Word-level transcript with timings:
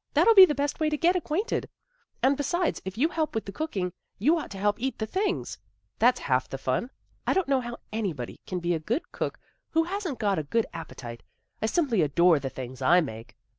"That'll 0.14 0.34
be 0.34 0.46
the 0.46 0.54
best 0.54 0.80
way 0.80 0.88
to 0.88 0.96
get 0.96 1.14
acquainted. 1.14 1.68
And, 2.22 2.38
besides, 2.38 2.80
if 2.86 2.96
you 2.96 3.10
help 3.10 3.34
with 3.34 3.44
the 3.44 3.52
cooking, 3.52 3.92
you 4.18 4.38
ought 4.38 4.50
to 4.52 4.58
help 4.58 4.80
eat 4.80 4.98
the 4.98 5.04
things. 5.04 5.58
That's 5.98 6.20
half 6.20 6.48
the 6.48 6.56
fun. 6.56 6.88
I 7.26 7.34
don't 7.34 7.48
know 7.48 7.60
how 7.60 7.76
anybody 7.92 8.40
can 8.46 8.60
be 8.60 8.72
a 8.72 8.78
good 8.78 9.12
cook 9.12 9.38
who 9.72 9.84
hasn't 9.84 10.18
got 10.18 10.38
a 10.38 10.42
good 10.42 10.64
appetite. 10.72 11.22
I 11.60 11.66
simply 11.66 12.00
adore 12.00 12.38
the 12.38 12.48
things 12.48 12.80
I 12.80 13.02
make." 13.02 13.36